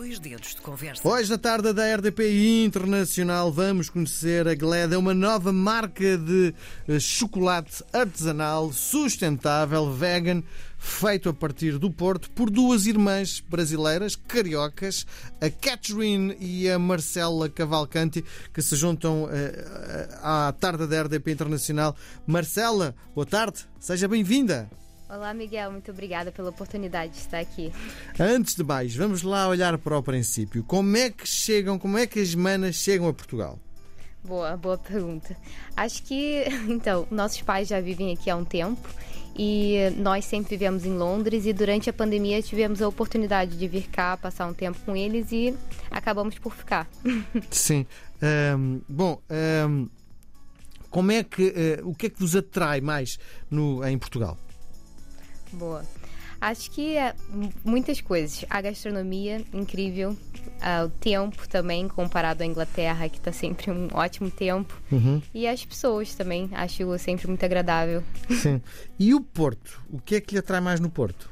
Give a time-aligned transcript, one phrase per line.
[0.00, 1.06] Dois dedos de conversa.
[1.06, 4.94] Hoje, na tarde da RDP Internacional, vamos conhecer a Gled.
[4.94, 6.54] É uma nova marca de
[6.88, 10.42] eh, chocolate artesanal, sustentável, vegan,
[10.78, 15.06] feito a partir do Porto por duas irmãs brasileiras, cariocas,
[15.38, 18.24] a Catherine e a Marcela Cavalcanti,
[18.54, 21.94] que se juntam eh, à tarde da RDP Internacional.
[22.26, 24.70] Marcela, boa tarde, seja bem-vinda.
[25.12, 27.72] Olá, Miguel, muito obrigada pela oportunidade de estar aqui.
[28.16, 30.62] Antes de mais, vamos lá olhar para o princípio.
[30.62, 33.58] Como é que chegam, como é que as manas chegam a Portugal?
[34.22, 35.36] Boa, boa pergunta.
[35.76, 38.88] Acho que, então, nossos pais já vivem aqui há um tempo
[39.36, 43.88] e nós sempre vivemos em Londres e durante a pandemia tivemos a oportunidade de vir
[43.88, 45.52] cá, passar um tempo com eles e
[45.90, 46.88] acabamos por ficar.
[47.50, 47.84] Sim.
[48.22, 49.20] Um, bom,
[49.68, 49.88] um,
[50.88, 51.48] como é que,
[51.82, 53.18] uh, o que é que vos atrai mais
[53.50, 54.38] no, em Portugal?
[55.52, 55.84] Boa.
[56.40, 57.14] Acho que é
[57.62, 58.46] muitas coisas.
[58.48, 60.10] A gastronomia, incrível.
[60.12, 64.80] Uh, o tempo também, comparado à Inglaterra, que está sempre um ótimo tempo.
[64.90, 65.20] Uhum.
[65.34, 68.02] E as pessoas também, acho sempre muito agradável.
[68.30, 68.62] Sim.
[68.98, 69.82] E o Porto?
[69.90, 71.30] O que é que lhe atrai mais no Porto?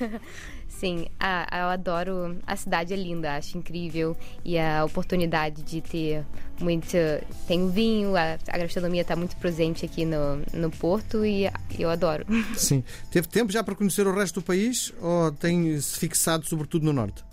[0.78, 2.38] Sim, ah, eu adoro.
[2.46, 4.16] A cidade é linda, acho incrível.
[4.44, 6.24] E a oportunidade de ter
[6.60, 6.96] muito.
[7.46, 12.26] Tem vinho, a, a gastronomia está muito presente aqui no, no Porto e eu adoro.
[12.56, 12.82] Sim.
[13.10, 16.92] Teve tempo já para conhecer o resto do país ou tem se fixado sobretudo no
[16.92, 17.24] Norte?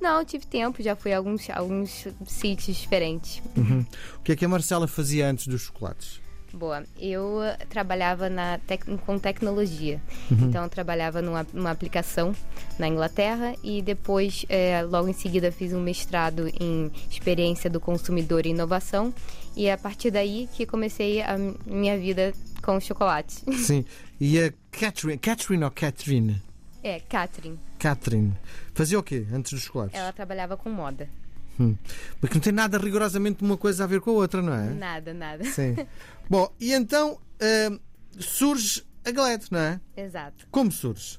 [0.00, 3.42] Não, tive tempo, já fui a alguns, alguns sítios diferentes.
[3.56, 3.86] Uhum.
[4.18, 6.20] O que é que a Marcela fazia antes dos chocolates?
[6.54, 6.84] Boa.
[7.00, 10.00] Eu eh, trabalhava na tec com tecnologia.
[10.30, 10.48] Uhum.
[10.48, 12.34] Então, eu trabalhava numa, numa, aplicação
[12.78, 18.46] na Inglaterra e depois, é, logo em seguida, fiz um mestrado em experiência do consumidor
[18.46, 19.12] e inovação.
[19.56, 22.32] E é a partir daí que comecei a minha vida
[22.62, 23.42] com chocolate.
[23.58, 23.84] Sim.
[24.20, 26.40] E a Catherine, Catherine ou Catherine?
[26.84, 27.58] É, Catherine.
[27.80, 28.32] Catherine.
[28.74, 29.98] Fazia o quê antes dos chocolates?
[29.98, 31.08] Ela trabalhava com moda.
[31.58, 31.76] Hum.
[32.20, 34.70] Mas que não tem nada rigorosamente uma coisa a ver com a outra, não é?
[34.70, 35.44] Nada, nada.
[35.44, 35.76] Sim.
[36.28, 37.80] Bom, e então uh,
[38.18, 39.80] surge a Glad, não é?
[39.96, 40.46] Exato.
[40.50, 41.18] Como surge?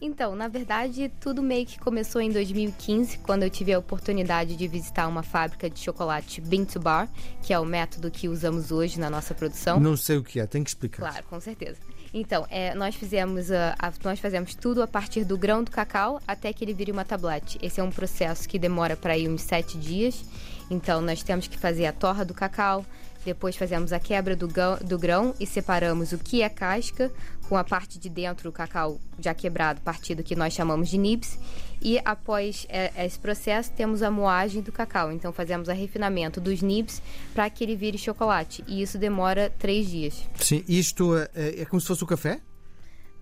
[0.00, 4.68] Então, na verdade, tudo meio que começou em 2015, quando eu tive a oportunidade de
[4.68, 7.08] visitar uma fábrica de chocolate Bean to Bar,
[7.42, 9.80] que é o método que usamos hoje na nossa produção.
[9.80, 11.10] Não sei o que é, tem que explicar.
[11.10, 11.80] Claro, com certeza.
[12.12, 16.20] Então, é, nós fizemos a, a, nós fazemos tudo a partir do grão do cacau
[16.26, 17.58] até que ele vire uma tablete.
[17.60, 20.24] Esse é um processo que demora para ir uns sete dias.
[20.70, 22.84] Então, nós temos que fazer a torra do cacau,
[23.28, 27.12] depois fazemos a quebra do, grão, do grão e separamos o que é casca
[27.48, 31.38] com a parte de dentro, o cacau já quebrado, partido que nós chamamos de nibs.
[31.80, 35.12] E após é, esse processo, temos a moagem do cacau.
[35.12, 37.00] Então fazemos o refinamento dos nibs
[37.32, 38.64] para que ele vire chocolate.
[38.66, 40.26] E isso demora três dias.
[40.36, 42.40] Sim, isto é, é como se fosse o café?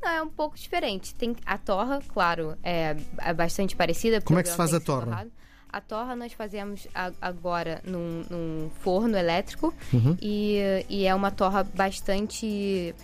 [0.02, 1.14] Não, é um pouco diferente.
[1.14, 4.20] Tem a torra, claro, é, é bastante parecida.
[4.20, 5.06] Como é que se faz a torra?
[5.06, 5.30] Torrado.
[5.76, 6.88] A torra nós fazemos
[7.20, 10.16] agora num, num forno elétrico uhum.
[10.22, 12.94] e, e é uma torra bastante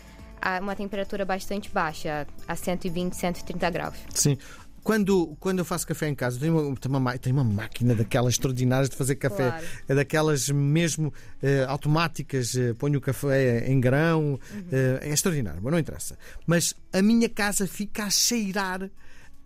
[0.40, 3.96] a uma temperatura bastante baixa, a 120, 130 graus.
[4.14, 4.38] Sim.
[4.82, 8.32] Quando, quando eu faço café em casa, tenho uma, tenho uma, tenho uma máquina daquelas
[8.32, 9.50] extraordinárias de fazer café.
[9.50, 9.66] Claro.
[9.86, 11.12] É daquelas mesmo
[11.42, 12.56] eh, automáticas.
[12.56, 14.40] Eh, ponho o café em grão.
[14.50, 14.64] Uhum.
[14.72, 16.16] Eh, é extraordinário, mas não interessa.
[16.46, 18.90] Mas a minha casa fica a cheirar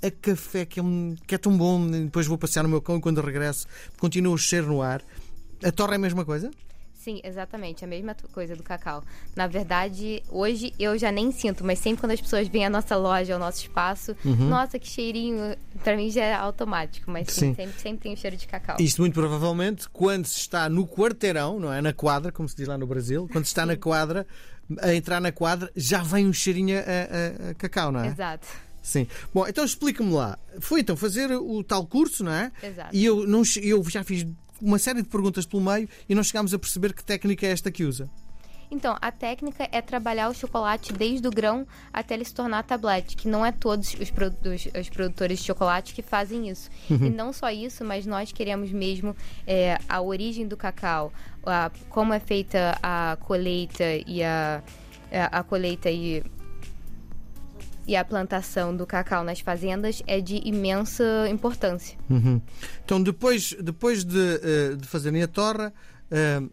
[0.02, 0.82] a café que é,
[1.26, 1.86] que é tão bom.
[1.86, 3.66] Depois vou passear no meu cão e quando regresso
[3.98, 5.02] continua o cheiro no ar.
[5.62, 6.50] A torre é a mesma coisa?
[7.06, 9.00] Sim, exatamente, a mesma coisa do cacau.
[9.36, 12.96] Na verdade, hoje eu já nem sinto, mas sempre quando as pessoas vêm à nossa
[12.96, 14.48] loja, ao nosso espaço, uhum.
[14.48, 17.54] nossa, que cheirinho, para mim já é automático, mas sim, sim.
[17.54, 18.76] Sempre, sempre tem o cheiro de cacau.
[18.80, 21.80] Isto muito provavelmente quando se está no quarteirão, não é?
[21.80, 23.68] Na quadra, como se diz lá no Brasil, quando se está sim.
[23.68, 24.26] na quadra,
[24.82, 28.08] a entrar na quadra, já vem um cheirinho a, a, a cacau, não é?
[28.08, 28.48] Exato.
[28.86, 29.08] Sim.
[29.34, 30.38] Bom, então explica-me lá.
[30.60, 32.52] Foi então fazer o tal curso, não é?
[32.62, 32.94] Exato.
[32.94, 34.24] E eu, não, eu já fiz
[34.62, 37.68] uma série de perguntas pelo meio e não chegámos a perceber que técnica é esta
[37.68, 38.08] que usa.
[38.70, 43.16] Então, a técnica é trabalhar o chocolate desde o grão até ele se tornar tablete,
[43.16, 46.70] que não é todos os, produtos, os produtores de chocolate que fazem isso.
[46.88, 47.06] Uhum.
[47.06, 49.16] E não só isso, mas nós queremos mesmo
[49.46, 51.12] é, a origem do cacau,
[51.44, 54.62] a, como é feita a colheita e a,
[55.10, 56.22] a, a colheita e
[57.86, 61.96] e a plantação do cacau nas fazendas é de imensa importância.
[62.10, 62.40] Uhum.
[62.84, 65.72] Então, depois, depois de, eh, de fazerem a torra,
[66.06, 66.48] Uh,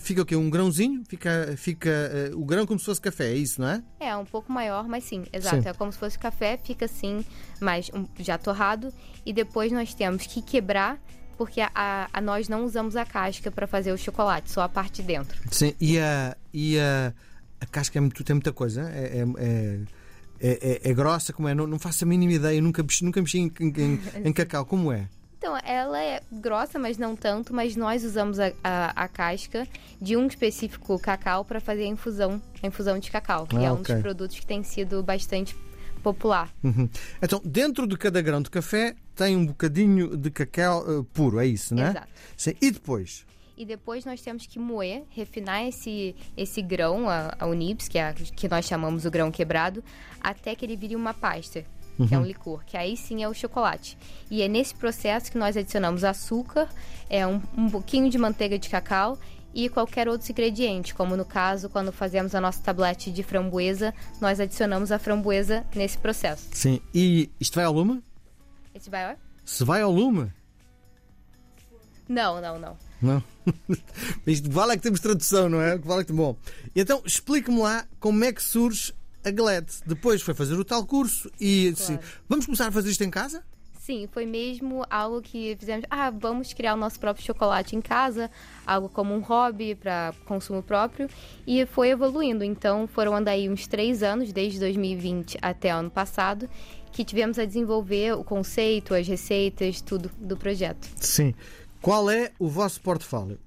[0.00, 0.34] fica o quê?
[0.34, 1.04] Um grãozinho?
[1.06, 1.90] Fica, fica
[2.32, 3.82] uh, o grão como se fosse café, é isso, não é?
[4.00, 5.62] É, um pouco maior, mas sim, exato.
[5.62, 5.68] Sim.
[5.68, 7.24] É como se fosse café, fica assim,
[7.60, 8.92] mais um, já torrado.
[9.24, 10.98] E depois nós temos que quebrar,
[11.38, 15.02] porque a, a nós não usamos a casca para fazer o chocolate, só a parte
[15.02, 15.40] de dentro.
[15.52, 17.12] Sim, e a, e a,
[17.60, 19.78] a casca é muito, tem muita coisa, é, é, é
[20.40, 21.54] é, é, é, grossa, como é?
[21.54, 25.08] Não, não faço a mínima ideia, nunca, nunca mexi em, em, em cacau, como é?
[25.38, 29.68] Então, ela é grossa, mas não tanto, mas nós usamos a, a, a casca
[30.00, 33.70] de um específico cacau para fazer a infusão, a infusão de cacau, que Ah, é
[33.70, 33.94] um ok.
[33.94, 35.54] dos produtos que tem sido bastante
[36.02, 36.50] popular.
[36.64, 36.88] Uhum.
[37.22, 41.46] Então, dentro de cada grão de café tem um bocadinho de cacau eh, puro, é
[41.46, 41.90] isso, não é?
[41.90, 42.08] Exato.
[42.36, 42.54] Sim.
[42.60, 43.24] E depois?
[43.56, 48.08] E depois nós temos que moer, refinar esse, esse grão, a, a Unibs, que, é
[48.08, 49.82] a, que nós chamamos o grão quebrado,
[50.20, 51.64] até que ele vire uma pasta,
[52.06, 53.96] que é um licor, que aí sim é o chocolate.
[54.30, 56.68] E é nesse processo que nós adicionamos açúcar,
[57.08, 59.18] é um, um pouquinho de manteiga de cacau
[59.54, 64.38] e qualquer outro ingrediente, como no caso, quando fazemos a nossa tablete de framboesa, nós
[64.38, 66.46] adicionamos a framboesa nesse processo.
[66.52, 66.78] Sim.
[66.94, 68.02] E isto vai ao lume?
[68.90, 69.16] Vai, ó?
[69.46, 70.30] Se vai ao lume?
[72.06, 72.85] Não, não, não.
[73.00, 73.22] Não.
[74.26, 75.76] Isto vale é que temos tradução, não é?
[75.78, 76.36] Vale é que bom.
[76.74, 78.92] Então, explique-me lá como é que surge
[79.24, 79.68] a Glad.
[79.86, 82.02] Depois foi fazer o tal curso e disse: Claro.
[82.28, 83.42] vamos começar a fazer isto em casa?
[83.86, 85.86] Sim, foi mesmo algo que fizemos.
[85.88, 88.28] Ah, vamos criar o nosso próprio chocolate em casa,
[88.66, 91.08] algo como um hobby para consumo próprio,
[91.46, 92.42] e foi evoluindo.
[92.42, 96.50] Então, foram andar aí uns três anos, desde 2020 até o ano passado,
[96.90, 100.88] que tivemos a desenvolver o conceito, as receitas, tudo do projeto.
[100.96, 101.32] Sim.
[101.86, 103.38] Qual é o vosso portfólio?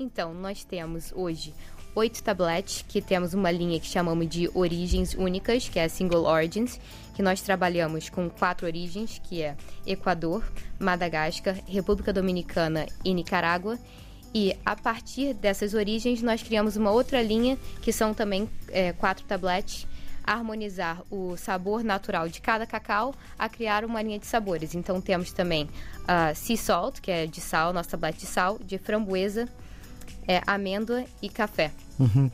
[0.00, 1.52] Então, nós temos hoje
[1.94, 6.80] oito tabletes, que temos uma linha que chamamos de origens únicas, que é Single Origins,
[7.14, 10.42] que nós trabalhamos com quatro origens, que é Equador,
[10.80, 13.78] Madagascar, República Dominicana e Nicarágua.
[14.32, 19.26] E a partir dessas origens, nós criamos uma outra linha, que são também é, quatro
[19.26, 19.91] tabletes, a
[20.24, 24.74] harmonizar o sabor natural de cada cacau a criar uma linha de sabores.
[24.74, 25.68] Então temos também
[26.06, 29.48] a Sea Salt, que é de sal, nossa tablete de sal, de framboesa,
[30.26, 31.72] é, amêndoa e café.
[31.98, 32.30] Uhum.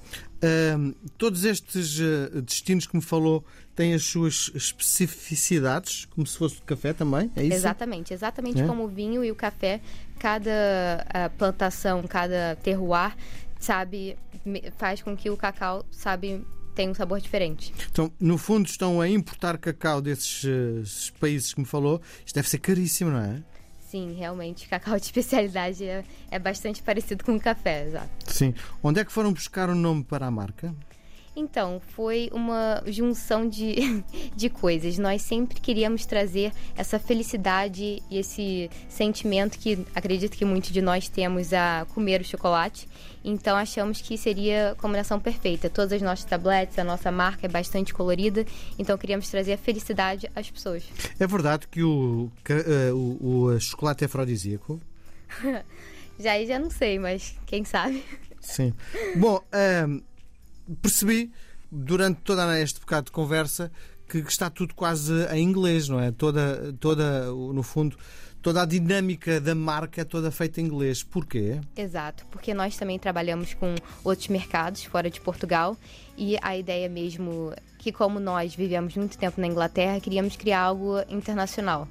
[1.16, 3.44] Todos estes eh, destinos que me falou
[3.74, 7.56] têm as suas especificidades, como se fosse o café também, é isso?
[7.56, 8.66] Exatamente, exatamente É?
[8.66, 9.80] como o vinho e o café,
[10.18, 13.16] cada ah, plantação, cada terroir,
[13.58, 14.16] sabe,
[14.76, 16.44] faz com que o cacau, sabe,
[16.78, 17.74] tenha um sabor diferente.
[17.90, 22.00] Então, no fundo, estão a importar cacau desses esses países que me falou.
[22.24, 23.42] Isto deve ser caríssimo, não é?
[23.80, 28.08] Sim, realmente, cacau de especialidade é, é bastante parecido com o café, exato.
[28.26, 28.54] Sim.
[28.80, 30.72] Onde é que foram buscar o nome para a marca?
[31.38, 34.02] Então, foi uma junção de,
[34.34, 34.98] de coisas.
[34.98, 41.08] Nós sempre queríamos trazer essa felicidade e esse sentimento que acredito que muitos de nós
[41.08, 42.88] temos a comer o chocolate.
[43.24, 45.70] Então, achamos que seria a combinação perfeita.
[45.70, 48.44] Todas as nossas tabletes, a nossa marca é bastante colorida.
[48.78, 50.82] Então, queríamos trazer a felicidade às pessoas.
[51.20, 54.80] É verdade que o, ca- eh, o, o, eh, chocolate é afrodisíaco?
[56.18, 58.02] Já já não sei, mas quem sabe.
[58.40, 58.74] Sim.
[59.14, 60.00] Bom, ahm,
[60.82, 61.30] percebi
[61.70, 63.70] durante toda este bocado de conversa
[64.08, 66.10] que está tudo quase em inglês, não é?
[66.10, 67.96] Toda, toda, no fundo,
[68.40, 71.02] toda a dinâmica da marca é toda feita em inglês.
[71.02, 71.60] Porquê?
[71.76, 75.76] Exato, porque nós também trabalhamos com outros mercados fora de Portugal
[76.16, 81.00] e a ideia mesmo que como nós vivemos muito tempo na Inglaterra, queríamos criar algo
[81.10, 81.86] internacional.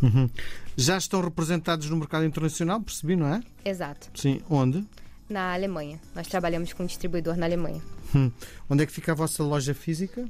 [0.00, 0.30] Uhum.
[0.76, 3.42] Já estão representados no mercado internacional, percebi, não é?
[3.64, 4.40] Exato, Sim.
[4.48, 4.86] Onde?
[5.28, 6.00] na Alemanha.
[6.14, 7.80] Nós trabalhamos com um distribuidor na Alemanha.
[8.14, 8.30] Hum.
[8.68, 10.26] Onde é que fica a vossa loja física?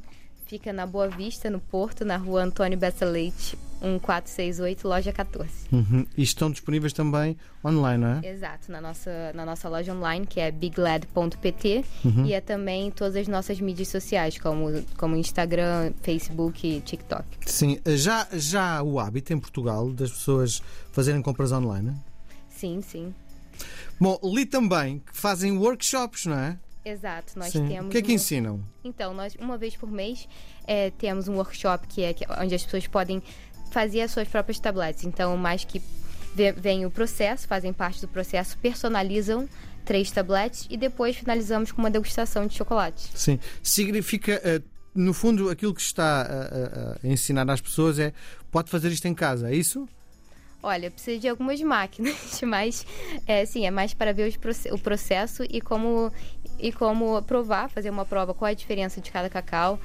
[0.47, 5.51] Fica na Boa Vista, no Porto, na rua Antônio Bessa Leite, 1468, loja 14.
[5.71, 6.07] Uhum.
[6.17, 8.26] E estão disponíveis também online, não é?
[8.26, 11.85] Exato, na nossa, na nossa loja online, que é biglad.pt,
[12.25, 17.26] e é também em todas as nossas mídias sociais, como, como Instagram, Facebook e TikTok.
[17.45, 17.79] Sim.
[17.87, 20.62] Já, já há o hábito em Portugal das pessoas
[20.93, 21.95] fazerem compras online?
[22.49, 23.14] Sim, sim.
[24.00, 26.59] Bom, li também que fazem workshops, não é?
[26.88, 27.66] Exato, nós Sim.
[27.68, 27.87] temos.
[27.87, 28.61] O que é que um- ensinam?
[28.85, 30.28] Então, nós uma vez por mês
[30.66, 33.23] é, temos um workshop que é onde as pessoas podem
[33.71, 35.04] fazer as suas próprias tabletes.
[35.04, 35.83] Então, mais que
[36.35, 39.49] ve- vem o processo, fazem parte do processo, personalizam
[39.85, 43.11] três tabletes e depois finalizamos com uma degustação de chocolate.
[43.14, 43.38] Sim.
[43.62, 44.61] Significa, eh,
[44.95, 48.12] no fundo, aquilo que está a, a- a ensinar às pessoas é
[48.50, 49.87] pode fazer isto em casa, é isso?
[50.62, 52.85] Olha, precisa de algumas máquinas, mas
[53.27, 56.12] é, sim, é mais para ver proce- o processo e como,
[56.59, 59.79] e como provar, fazer uma prova qual é a diferença de cada cacau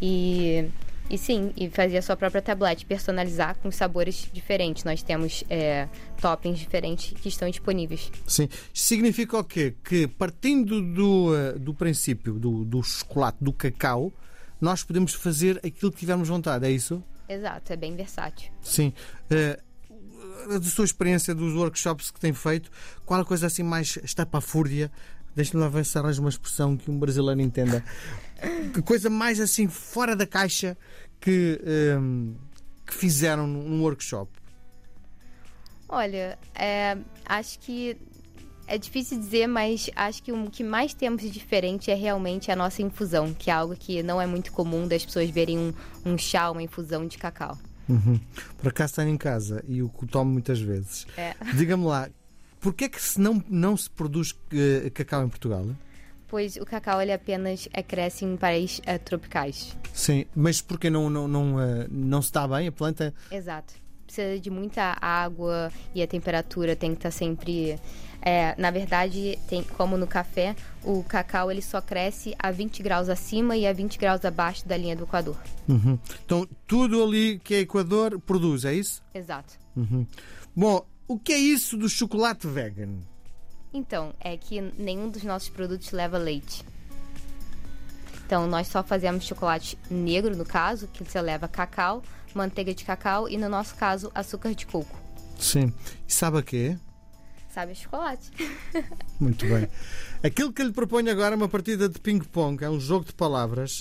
[0.00, 0.66] e,
[1.10, 4.84] e sim, e fazer a sua própria tablete, personalizar com sabores diferentes.
[4.84, 5.88] Nós temos é,
[6.20, 8.10] toppings diferentes que estão disponíveis.
[8.24, 8.48] Sim.
[8.72, 9.74] Significa o quê?
[9.82, 14.12] Que partindo do, eh, do princípio do, do chocolate, do cacau,
[14.60, 17.02] nós podemos fazer aquilo que tivermos vontade, é isso?
[17.28, 18.50] Exato, é bem versátil.
[18.62, 18.92] Sim.
[19.28, 19.58] Eh,
[20.46, 22.70] da sua experiência dos workshops que tem feito,
[23.04, 24.90] qual a coisa assim mais estapafúrdia?
[25.34, 27.84] Deixa-me lá ver se arranjo uma expressão que um brasileiro entenda.
[28.72, 30.76] Que coisa mais assim fora da caixa
[31.20, 32.32] que, ehm,
[32.86, 34.30] que fizeram num workshop?
[35.88, 37.96] Olha, é, acho que
[38.66, 42.56] é difícil dizer, mas acho que o que mais temos de diferente é realmente a
[42.56, 45.74] nossa infusão, que é algo que não é muito comum das pessoas verem um,
[46.06, 47.58] um chá, uma infusão de cacau.
[47.90, 48.20] Uhum.
[48.58, 51.06] Por acaso tenho em casa e o tomo muitas vezes.
[51.16, 51.34] É.
[51.54, 52.08] Diga-me lá,
[52.60, 55.66] porquê é que se não, não se produz uh, cacau em Portugal?
[56.28, 59.76] Pois o cacau ele apenas cresce em países uh, tropicais.
[59.92, 63.12] Sim, mas porque não, não, não, uh, não se dá bem a planta?
[63.30, 63.74] Exato.
[64.10, 67.78] Precisa de muita água e a temperatura tem que estar sempre
[68.22, 73.08] é, na verdade, tem como no café, o cacau ele só cresce a 20 graus
[73.08, 75.36] acima e a 20 graus abaixo da linha do Equador.
[75.68, 75.98] Uhum.
[76.24, 79.02] Então, tudo ali que é Equador produz, é isso?
[79.14, 79.54] Exato.
[79.74, 80.06] Uhum.
[80.54, 82.98] Bom, o que é isso do chocolate vegan?
[83.72, 86.64] Então, é que nenhum dos nossos produtos leva leite.
[88.30, 92.00] Então, nós só fazemos chocolate negro, no caso, que você leva cacau,
[92.32, 94.96] manteiga de cacau e, no nosso caso, açúcar de coco.
[95.36, 95.74] Sim.
[96.06, 96.78] E sabe a quê?
[97.52, 98.30] sabe chocolate.
[99.18, 99.68] Muito bem.
[100.22, 103.80] Aquilo que lhe proponho agora é uma partida de ping-pong, é um jogo de palavras.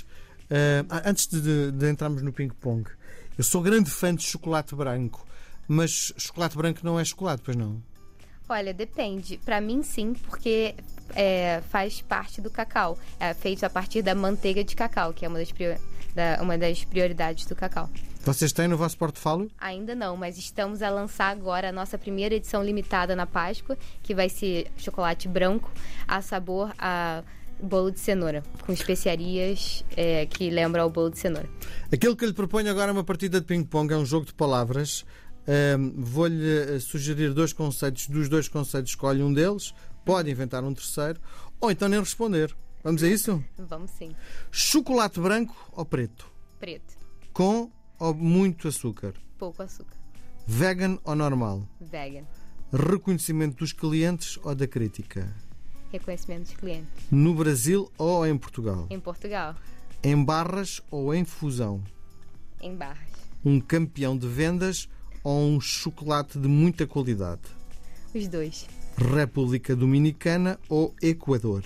[0.50, 2.90] Uh, antes de, de, de entrarmos no ping-pong,
[3.38, 5.28] eu sou grande fã de chocolate branco,
[5.68, 7.84] mas chocolate branco não é chocolate, pois não?
[8.50, 9.38] Olha, depende.
[9.46, 10.74] Para mim, sim, porque
[11.16, 12.98] é, faz parte do cacau.
[13.20, 15.80] É feito a partir da manteiga de cacau, que é uma das, priori
[16.16, 17.90] da, uma das prioridades do cacau.
[18.24, 19.50] Vocês têm no vosso portfólio?
[19.60, 24.14] Ainda não, mas estamos a lançar agora a nossa primeira edição limitada na Páscoa, que
[24.14, 25.72] vai ser chocolate branco
[26.08, 27.24] a sabor a
[27.62, 31.50] bolo de cenoura, com especiarias é, que lembram o bolo de cenoura.
[31.92, 35.06] Aquilo que lhe proponho agora é uma partida de ping-pong, é um jogo de palavras.
[35.50, 39.74] Um, Vou-lhe eh, sugerir dois conceitos, dos dois conceitos escolhe um deles,
[40.06, 41.20] pode inventar um terceiro,
[41.60, 42.56] ou então nem responder.
[42.84, 43.44] Vamos a isso?
[43.58, 44.16] Vamos sim.
[44.52, 46.32] Chocolate branco ou preto?
[46.60, 46.96] Preto.
[47.34, 49.16] Com ou muito açúcar?
[49.40, 49.98] Pouco açúcar.
[50.46, 51.68] Vegan ou normal?
[51.82, 52.26] Vegan.
[52.72, 55.36] Reconhecimento dos clientes ou da crítica?
[55.92, 56.92] Reconhecimento dos clientes.
[57.10, 58.86] No Brasil ou em Portugal?
[58.92, 59.56] Em Portugal.
[60.04, 61.84] Em barras ou em fusão?
[62.62, 63.10] Em barras.
[63.44, 64.88] Um campeão de vendas
[65.24, 67.42] ou um chocolate de muita qualidade?
[68.14, 68.68] Os dois.
[68.98, 71.64] República Dominicana ou Equador?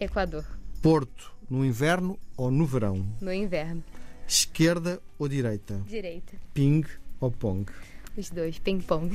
[0.00, 0.44] Equador.
[0.80, 3.06] Porto, no inverno ou no verão?
[3.20, 3.82] No inverno.
[4.26, 5.80] Esquerda ou direita?
[5.86, 6.32] Direita.
[6.52, 6.84] Ping
[7.20, 7.70] ou pong?
[8.16, 9.10] Os dois, ping-pong.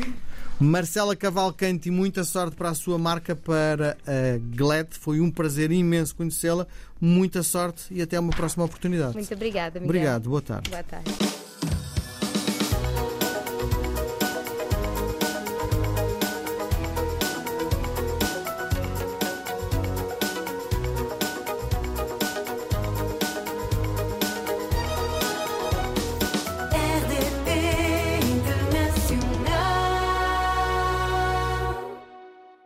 [0.60, 4.88] Marcela Cavalcante, muita sorte para a sua marca, para a Glad.
[5.00, 6.66] Foi um prazer imenso conhecê-la.
[7.00, 9.14] Muita sorte e até uma próxima oportunidade.
[9.14, 9.86] Muito obrigada, Miguel.
[9.86, 10.72] Obrigado, boa tarde.
[10.72, 11.27] Boa tarde.